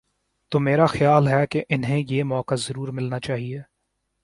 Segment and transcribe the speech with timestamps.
[0.49, 3.61] تو میرا خیال ہے کہ انہیں یہ موقع ضرور ملنا چاہیے۔